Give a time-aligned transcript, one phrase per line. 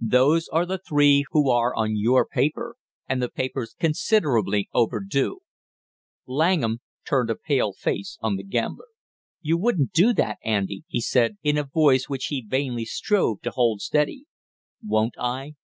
[0.00, 5.40] Those are the three who are on your paper, and the paper's considerably overdue."
[6.26, 8.88] Langham turned a pale face on the gambler.
[9.42, 13.50] "You won't do that, Andy!" he said, in a voice which he vainly strove to
[13.50, 14.24] hold steady.
[14.82, 15.56] "Won't I?